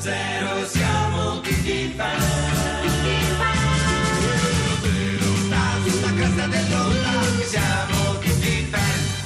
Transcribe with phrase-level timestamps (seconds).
[0.00, 2.20] siamo tutti fan.
[5.86, 8.80] Sulla cresta dell'onda siamo tutti fan.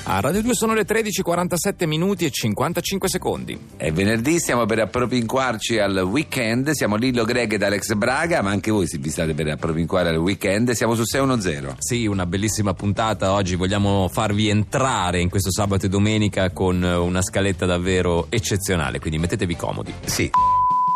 [0.07, 3.59] A Radio 2 sono le 13, 47 minuti e 55 secondi.
[3.77, 6.71] È venerdì, stiamo per appropinquarci al weekend.
[6.71, 10.73] Siamo Lillo Greg ed Alex Braga, ma anche voi vi state per appropinquare al weekend.
[10.73, 11.77] Siamo su 610.
[11.79, 13.33] Sì, una bellissima puntata.
[13.33, 19.19] Oggi vogliamo farvi entrare in questo sabato e domenica con una scaletta davvero eccezionale, quindi
[19.19, 19.95] mettetevi comodi.
[20.05, 20.54] Sì.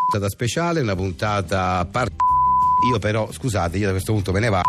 [0.09, 2.09] Puntata speciale, una puntata par...
[2.91, 4.61] Io però, scusate, io da questo punto me ne va.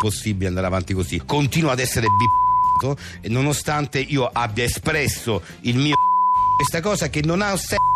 [0.00, 1.20] Possibile andare avanti così.
[1.26, 5.94] Continuo ad essere bippato e nonostante io abbia espresso il mio
[6.56, 7.90] questa cosa che non ha senso.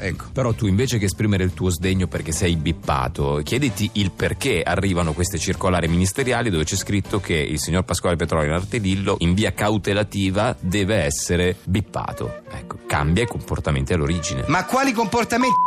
[0.00, 0.26] Ecco.
[0.32, 5.12] Però tu invece che esprimere il tuo sdegno perché sei bippato, chiediti il perché arrivano
[5.12, 10.56] queste circolari ministeriali dove c'è scritto che il signor Pasquale Petrolio Artedillo in via cautelativa
[10.60, 12.42] deve essere bippato.
[12.50, 14.44] Ecco, cambia i comportamenti all'origine.
[14.46, 15.65] Ma quali comportamenti?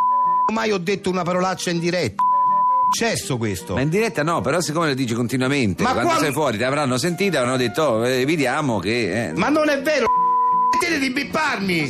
[0.49, 2.23] Mai ho detto una parolaccia in diretta.
[2.98, 3.76] Cesso questo.
[3.76, 6.63] Ma in diretta no, però siccome lo dici continuamente, Ma quando qual- sei fuori ti
[6.63, 9.27] avranno sentito e avranno detto, oh, eh, vediamo che...
[9.27, 10.05] eh, Ma non è vero.
[10.79, 11.90] Smettete di bipparmi.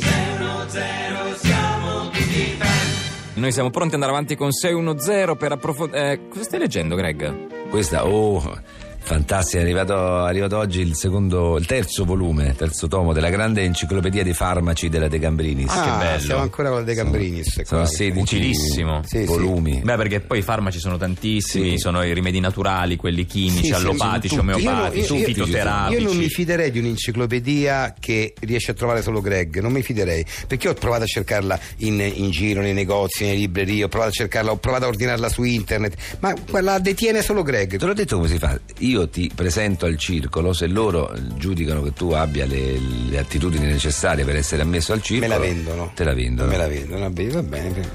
[3.34, 6.12] Noi siamo pronti ad andare avanti con 610 per approfondire.
[6.12, 7.68] Eh, cosa stai leggendo, Greg?
[7.70, 8.60] Questa, oh,
[9.02, 13.62] fantastica, è arrivato, è arrivato oggi il secondo, il terzo volume, terzo tomo della grande
[13.62, 15.70] enciclopedia dei farmaci della De Gambrinis.
[15.72, 16.20] Ah, bello.
[16.20, 17.62] Siamo ancora con De Gambrinis.
[17.64, 17.86] Sono qua.
[17.90, 19.02] 16 Utilissimo.
[19.04, 19.24] Sì, sì.
[19.24, 19.80] volumi.
[19.82, 21.78] Beh, perché poi i farmaci sono tantissimi, Sì.
[21.78, 24.66] sono i rimedi naturali, quelli chimici, Sì, sì, allopatici, sono tutti.
[24.66, 26.00] omeopatici, io- fitoterapici.
[26.00, 30.24] Io non mi fiderei di un'enciclopedia che riesce a trovare solo Greg, non mi fiderei,
[30.46, 34.14] perché ho provato a cercarla in, in giro, nei negozi, nelle librerie, ho provato a
[34.14, 37.76] cercarla, ho provato a ordinarla su internet, ma la detiene solo Greg.
[37.76, 41.92] Te l'ho detto come si fa, io ti presento al circolo, se loro giudicano che
[41.92, 45.92] tu abbia le, le attitudini necessarie per essere ammesso al Me circolo, la vendono.
[45.94, 46.50] Te la vendono.
[46.50, 47.68] Me la vendono, vabbè, va bene.
[47.68, 47.88] va bene.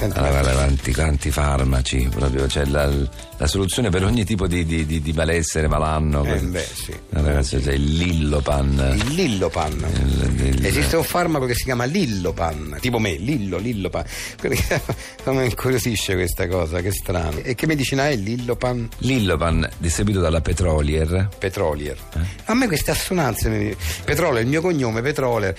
[0.00, 2.90] Avanti, quanti farmaci, proprio, c'è la,
[3.36, 6.24] la soluzione per ogni tipo di, di, di, di malessere, malanno.
[6.24, 6.92] Eh, beh, sì.
[7.12, 8.92] Allora, c'è c'è il Lillopan.
[8.96, 9.72] Il Lillopan.
[9.94, 14.04] Il- il- Esiste un farmaco che si chiama Lillopan, tipo me, Lillo, Lillopan.
[15.24, 17.38] Mi incuriosisce questa cosa, che strano.
[17.42, 18.88] E che medicina è Lillopan?
[18.98, 21.28] Lillopan, distribuito dalla Petrolier.
[21.38, 21.96] Petrolier.
[22.44, 25.54] A me queste assonanze, mi- Petrolier, il mio cognome, Petrolier.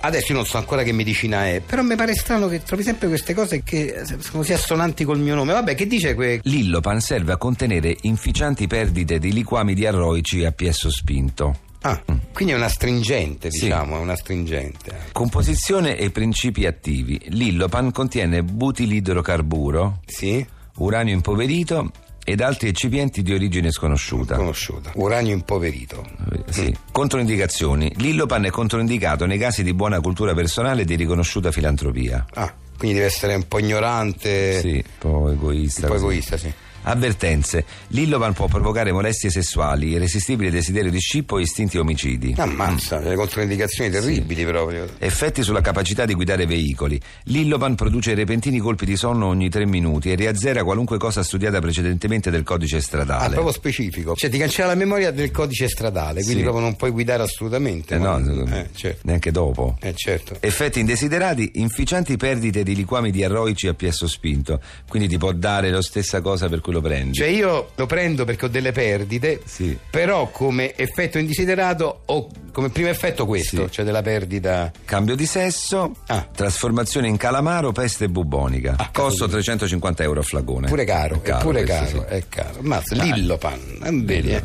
[0.00, 3.08] Adesso io non so ancora che medicina è, però mi pare strano che trovi sempre
[3.08, 5.52] queste cose che sono così assonanti col mio nome.
[5.52, 6.40] Vabbè, che dice que...
[6.44, 11.60] Lillopan serve a contenere inficianti perdite di liquami diarroici a piesso spinto.
[11.82, 12.02] Ah,
[12.32, 13.64] quindi è una stringente, Sì.
[13.66, 15.06] diciamo, è una stringente.
[15.12, 17.20] Composizione e principi attivi.
[17.28, 20.44] Lillopan contiene butilidrocarburo, Sì?
[20.78, 21.90] uranio impoverito
[22.24, 24.36] ed altri eccipienti di origine sconosciuta.
[24.36, 24.90] Conosciuta.
[24.96, 26.04] Uranio impoverito.
[26.32, 26.76] Eh, Sì.
[26.92, 27.90] Controindicazioni.
[27.96, 32.26] L'Illopan è controindicato nei casi di buona cultura personale e di riconosciuta filantropia.
[32.34, 35.82] Ah, quindi deve essere un po' ignorante, Sì, un po' egoista.
[35.82, 36.50] un po' egoista, sì.
[36.82, 37.64] Avvertenze.
[37.88, 42.34] L'Illopan può provocare molestie sessuali, irresistibile desiderio di scippo e istinti omicidi.
[42.38, 44.86] Ammazza, delle controindicazioni terribili proprio.
[44.98, 46.98] Effetti sulla capacità di guidare veicoli.
[47.24, 52.30] L'Illopan produce repentini colpi di sonno ogni tre minuti e riazzera qualunque cosa studiata precedentemente
[52.30, 53.32] del codice Ah, stradale.
[53.34, 54.14] proprio specifico.
[54.14, 56.42] Cioè ti cancella la memoria del codice stradale, quindi Sì.
[56.42, 57.94] proprio non puoi guidare assolutamente.
[57.94, 59.00] Eh, ma- no, eh, certo.
[59.04, 59.76] neanche dopo.
[59.80, 60.36] Eh, certo.
[60.40, 64.60] Effetti indesiderati, inficianti perdite di liquami diarroici a piesso spinto.
[64.88, 67.14] Quindi ti può dare la stessa cosa per cui lo prendi.
[67.14, 69.76] Cioè io lo prendo perché ho delle perdite, Sì.
[69.90, 73.72] però come effetto indesiderato ho come primo effetto questo, Sì.
[73.72, 74.70] cioè della perdita.
[74.84, 76.26] Cambio di sesso, Ah.
[76.34, 78.76] trasformazione in calamaro, peste bubonica.
[78.92, 80.66] Costo 350 euro a flagone.
[80.68, 82.14] Pure caro, È è pure caro, sì.
[82.14, 82.58] è caro.
[82.60, 84.42] Mazza, Lillopan, vedi, eh.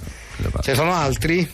[0.65, 1.47] Ne sono altri?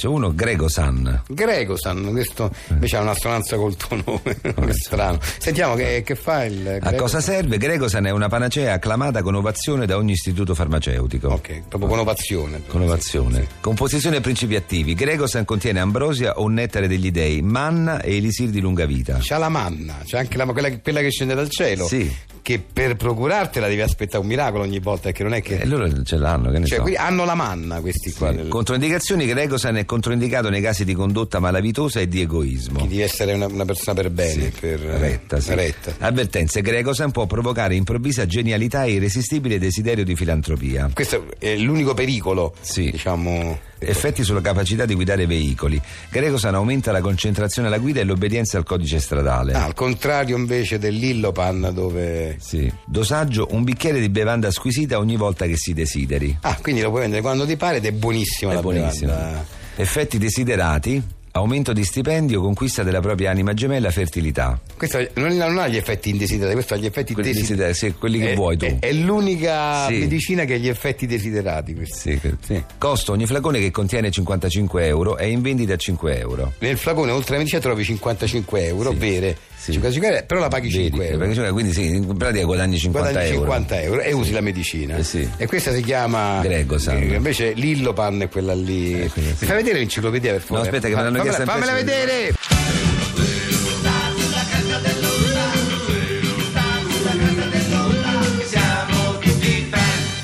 [0.00, 1.24] C'è uno, Gregosan.
[1.28, 5.18] Gregosan, questo invece ha un'assonanza col tuo nome, che strano.
[5.36, 6.96] Sentiamo che, che fa il A Gregosan?
[6.96, 7.58] cosa serve?
[7.58, 11.28] Gregosan è una panacea acclamata con ovazione da ogni istituto farmaceutico.
[11.28, 12.62] Ok, proprio con ovazione.
[12.66, 13.40] Con ovazione.
[13.40, 13.46] Sì.
[13.60, 14.94] Composizione e principi attivi.
[14.94, 19.18] Gregosan contiene ambrosia o nettare degli dei, manna e elisir di lunga vita.
[19.20, 21.86] C'ha la manna, c'è anche la, quella, quella che scende dal cielo.
[21.86, 22.10] Sì.
[22.50, 25.58] Che per procurartela devi aspettare un miracolo ogni volta, perché non è che.
[25.60, 26.92] E loro ce l'hanno, che ne Cioè, so.
[26.96, 28.32] hanno la manna questi qua.
[28.32, 32.80] del- Controindicazioni, Gregosan è controindicato nei casi di condotta malavitosa e di egoismo.
[32.80, 35.54] Devi essere una, una persona per bene, per Retta, sì.
[35.54, 35.94] retta.
[35.98, 40.90] Avvertenze, Gregosan può provocare improvvisa genialità e irresistibile desiderio di filantropia.
[40.92, 42.90] Questo è l'unico pericolo, Sì.
[42.90, 43.58] diciamo.
[43.82, 45.80] Effetti sulla capacità di guidare veicoli.
[46.10, 49.54] Gregosan aumenta la concentrazione alla guida e l'obbedienza al codice stradale.
[49.54, 52.36] Ah, al contrario invece dell'Illopan dove...
[52.40, 52.70] Sì.
[52.84, 56.36] Dosaggio: un bicchiere di bevanda squisita ogni volta che si desideri.
[56.42, 59.12] Ah, quindi lo puoi vendere quando ti pare ed è buonissima È la buonissimo.
[59.12, 59.46] bevanda.
[59.76, 61.02] Effetti desiderati:
[61.40, 64.58] aumento di stipendio, conquista della propria anima gemella, fertilità.
[64.76, 67.74] Questo non, non ha gli effetti indesiderati, questo ha gli effetti Quelli desiderati.
[67.74, 68.64] sì, quelli che È- vuoi tu.
[68.66, 69.98] È, è l'unica Sì.
[69.98, 71.76] medicina che ha gli effetti desiderati.
[71.84, 72.62] Sì, Sì.
[72.78, 76.52] Costo ogni flacone che contiene 55 euro è in vendita a 5 euro.
[76.60, 79.72] Nel flacone oltre la medicina trovi 55 euro, vere, Sì.
[79.72, 81.18] 55 euro, però la paghi Vedi, 5 euro.
[81.18, 83.40] perché cioè, quindi sì, in pratica guadagni 50 Guadagni euro.
[83.50, 84.96] 50 euro e usi la medicina.
[84.96, 85.28] Eh sì.
[85.36, 86.96] E questa si chiama Gregosan.
[87.02, 88.92] eh, Invece Lillopan è quella lì.
[89.00, 89.10] Eh.
[89.14, 90.60] Mi fai vedere l'enciclopedia per favore?
[90.62, 92.34] No, aspetta, che me l'hanno Fammela- chiesto Fammela vedere!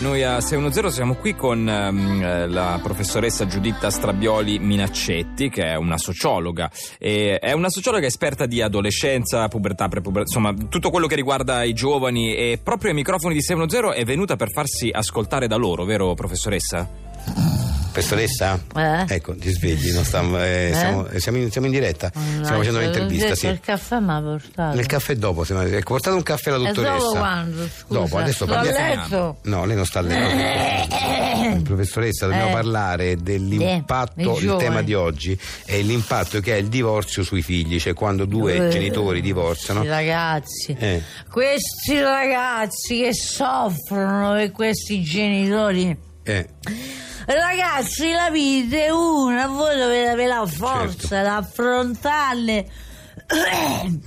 [0.07, 5.75] Noi a 610 siamo qui con ehm, eh, la professoressa Giuditta Strabioli Minaccetti, che è
[5.75, 6.71] una sociologa.
[6.99, 11.73] E è una sociologa esperta di adolescenza, pubertà, prepubertà, insomma, tutto quello che riguarda i
[11.73, 12.37] giovani.
[12.37, 17.56] E proprio ai microfoni di 610 è venuta per farsi ascoltare da loro, vero professoressa?
[17.97, 18.61] Professoressa?
[18.77, 19.05] Eh?
[19.15, 22.79] Ecco, ti svegli, non stiamo, eh, siamo, eh, siamo in, siamo in diretta, stiamo facendo
[22.79, 23.35] un'intervista.
[23.35, 23.47] Sì.
[23.47, 24.77] Il caffè mi ha portato.
[24.77, 26.97] Nel caffè dopo, se mi- ecco, portate un caffè alla E dottoressa.
[27.07, 27.63] dopo quando?
[27.63, 28.01] Scusa.
[28.01, 28.79] Dopo, adesso parliamo.
[28.79, 29.39] letto.
[29.45, 31.63] No, lei non sta a letto.
[31.63, 32.53] Professoressa, dobbiamo Eh.
[32.53, 34.37] parlare dell'impatto.
[34.37, 38.25] Eh, il tema di oggi è l'impatto che ha il divorzio sui figli, cioè quando
[38.27, 39.81] due Eh, genitori divorziano.
[39.81, 41.03] Questi ragazzi, Eh.
[41.31, 45.97] questi ragazzi che soffrono per questi genitori.
[46.23, 46.49] Eh,
[47.27, 51.23] Ragazzi, la vita è una, voi dovete avere la forza Certo.
[51.23, 52.71] di affrontarle.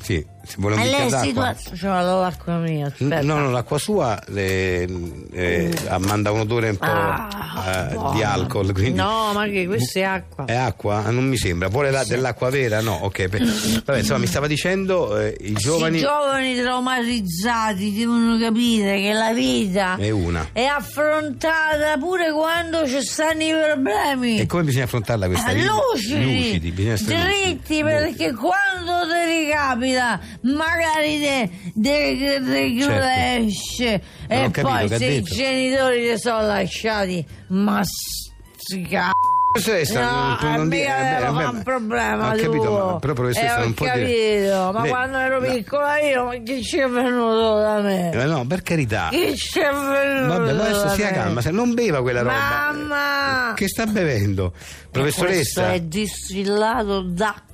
[0.01, 1.55] sì, si vuole un E bicchiere le d'acqua?
[1.79, 3.21] C'ho la l'acqua mia, aspetta.
[3.21, 4.87] No, no, l'acqua sua eh,
[5.31, 8.15] eh, manda un odore un po' Ah, eh, buona.
[8.15, 8.73] di alcol.
[8.73, 8.93] Quindi...
[8.93, 10.45] No, ma che questa è acqua.
[10.45, 11.03] È acqua?
[11.05, 11.67] Ah, Non mi sembra.
[11.69, 12.81] Vuole la- dell'acqua vera?
[12.81, 13.27] No, ok.
[13.27, 13.43] per-
[13.85, 15.97] Vabbè, insomma, mi stava dicendo eh, i giovani.
[15.97, 20.47] I giovani traumatizzati devono capire che la vita È una.
[20.51, 24.39] è affrontata pure quando ci stanno i problemi.
[24.39, 25.71] E come bisogna affrontarla questa Ah, vita?
[25.73, 27.83] lucidi, Lucidi, bisogna essere dritti lucidi.
[27.83, 34.93] perché quando ti ricapita magari te, te, te cresce Non ho e capito poi che
[34.93, 35.35] ha se i detto.
[35.35, 39.11] genitori ti sono lasciati ma sti c***o
[39.51, 42.85] Professoressa, No, non, non dire- eh, beh, un problema Ho capito, tuo.
[42.91, 44.49] ma, però professoressa Eh, ho non può capito, dire.
[44.71, 45.51] ma Lei- quando ero no.
[45.51, 48.11] piccola io, ma chi ci è venuto da me?
[48.11, 49.07] Eh, no, per carità.
[49.09, 51.11] Chi ci è venuto Vabbè, ma da adesso sia me?
[51.13, 52.71] calma, se non beva quella roba.
[52.71, 53.53] Mamma!
[53.55, 54.51] Che sta bevendo?
[54.51, 54.91] Questo
[55.23, 55.73] Professoressa.
[55.73, 57.47] è distillato d'acqua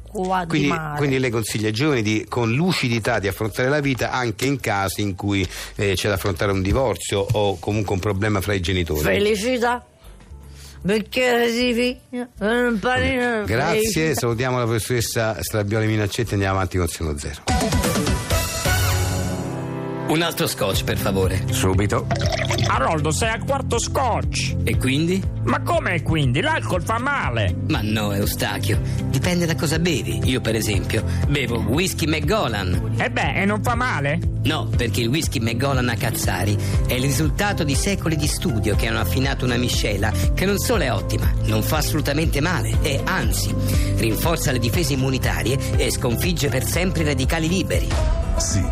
[0.48, 0.98] Quindi, di mare.
[0.98, 5.02] quindi lei consiglia ai giovani di, con lucidità di affrontare la vita anche in casi
[5.02, 9.02] in cui eh, c'è da affrontare un divorzio o comunque un problema fra i genitori.
[9.02, 9.86] Felicità.
[10.88, 12.30] Si figlia?
[12.38, 13.44] Per un panino.
[13.46, 17.95] Grazie, salutiamo la professoressa Strabioli Minaccetti e andiamo avanti con Seno Zero.
[20.08, 21.44] Un altro scotch, per favore.
[21.50, 22.06] Subito.
[22.68, 24.56] Aroldo, sei al quarto scotch.
[24.64, 25.22] E quindi?
[25.44, 26.42] Ma come quindi?
[26.42, 27.56] L'alcol fa male.
[27.70, 28.80] Ma no, Eustachio.
[29.10, 30.22] Dipende da cosa bevi.
[30.26, 32.94] Io, per esempio, bevo whisky McGolan.
[32.98, 34.20] E beh, e non fa male?
[34.44, 36.56] No, perché il whisky McGolan a Cazzari
[36.88, 40.84] è il risultato di secoli di studio che hanno affinato una miscela che non solo
[40.84, 43.54] è ottima, non fa assolutamente male e anzi
[43.96, 47.88] rinforza le difese immunitarie e sconfigge per sempre i radicali liberi.
[48.38, 48.64] Sì,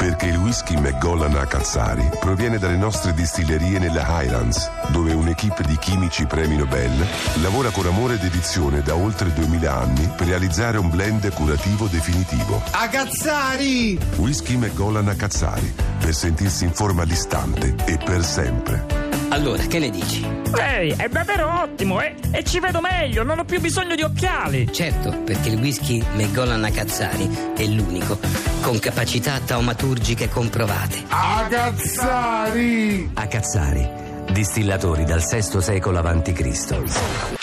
[0.00, 5.76] perché il whisky McGollan a Cazzari proviene dalle nostre distillerie nelle Highlands, dove un'equipe di
[5.76, 7.06] chimici premi Nobel
[7.42, 12.62] lavora con amore ed dedizione da oltre 2000 anni per realizzare un blend curativo definitivo.
[12.70, 13.98] A Cazzari!
[14.16, 19.09] Whisky McGollan a Cazzari, per sentirsi in forma all'istante e per sempre.
[19.30, 20.26] Allora, che ne dici?
[20.58, 22.14] Ehi, è davvero ottimo, eh?
[22.32, 24.68] E ci vedo meglio, non ho più bisogno di occhiali.
[24.72, 28.18] Certo, perché il whisky McGolan a Cazzari è l'unico
[28.60, 31.04] con capacità taumaturgiche comprovate.
[31.08, 33.10] A Cazzari!
[33.14, 33.88] A Cazzari,
[34.32, 37.39] distillatori dal VI secolo a.C.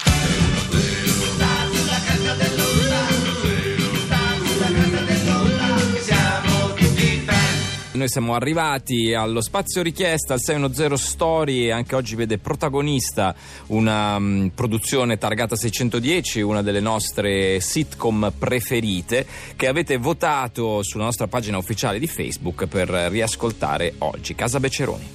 [8.07, 13.35] Noi siamo arrivati allo spazio richiesta al 610 Story e anche oggi vede protagonista
[13.67, 21.27] una mm, produzione targata 610, una delle nostre sitcom preferite che avete votato sulla nostra
[21.27, 24.35] pagina ufficiale di Facebook per riascoltare oggi.
[24.35, 25.05] Casa Beceroni.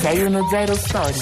[0.00, 1.18] 610 Story.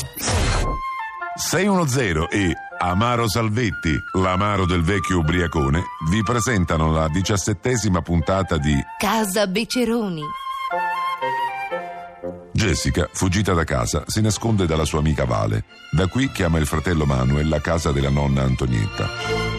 [1.35, 9.49] 610 e Amaro Salvetti, l'amaro del vecchio ubriacone, vi presentano la diciassettesima puntata di Casa
[9.49, 10.23] Beceroni.
[12.61, 15.65] Jessica, fuggita da casa, si nasconde dalla sua amica Vale.
[15.91, 19.50] Da qui chiama il fratello Manuel la casa della nonna Antonietta.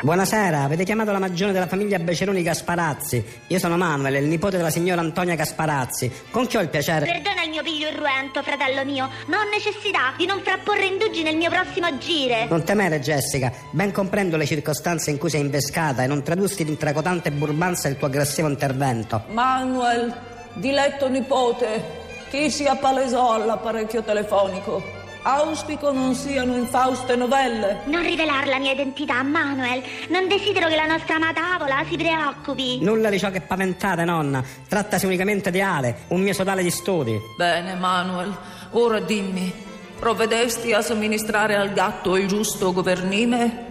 [0.00, 3.24] Buonasera, avete chiamato la magione della famiglia Beceroni Gasparazzi.
[3.48, 6.10] Io sono Manuel, il nipote della signora Antonia Gasparazzi.
[6.30, 7.04] Con chi ho il piacere?
[7.04, 11.36] Perdona il mio piglio irruento, fratello mio, ma ho necessità di non frapporre indugi nel
[11.36, 12.46] mio prossimo agire.
[12.48, 13.52] Non temere, Jessica.
[13.72, 17.96] Ben comprendo le circostanze in cui sei invescata e non tradursi in tracotante burbanza il
[17.96, 19.24] tuo aggressivo intervento.
[19.30, 20.14] Manuel,
[20.54, 21.82] diletto nipote,
[22.30, 24.97] chi si appalesò all'apparecchio telefonico?
[25.30, 27.80] Auspico non siano infauste novelle.
[27.84, 29.82] Non rivelar la mia identità, Manuel.
[30.08, 32.78] Non desidero che la nostra amata Avola si preoccupi.
[32.80, 34.42] Nulla di ciò che paventate, nonna.
[34.66, 37.20] Trattasi unicamente di Ale, un mio sodale di studi.
[37.36, 38.34] Bene, Manuel,
[38.70, 39.52] ora dimmi,
[39.98, 43.66] provvedesti a somministrare al gatto il giusto governime?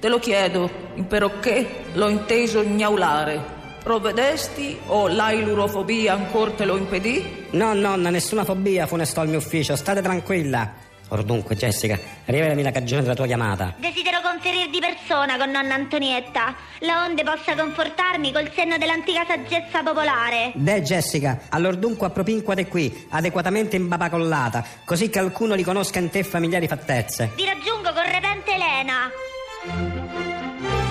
[0.00, 3.56] Te lo chiedo, imperocché l'ho inteso gnaulare.
[3.82, 7.46] Provvedesti o l'ailurofobia ancor te lo impedì?
[7.52, 10.84] No, nonna, nessuna fobia funestò il mio ufficio, state tranquilla.
[11.08, 13.74] Or dunque, Jessica, rivelami la cagione della tua chiamata.
[13.78, 19.82] Desidero conferir di persona con nonna Antonietta, la onde possa confortarmi col senno dell'antica saggezza
[19.82, 20.52] popolare.
[20.54, 26.68] De Jessica, allora dunque appropinquate qui, adeguatamente imbabacollata, così che alcuno riconosca in te familiari
[26.68, 27.32] fattezze.
[27.34, 29.10] Vi raggiungo con repente Elena.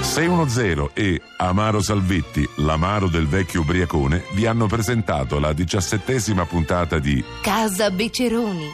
[0.01, 7.23] 610 e Amaro Salvetti, l'amaro del vecchio ubriacone, vi hanno presentato la diciassettesima puntata di
[7.41, 8.69] Casa Beceroni.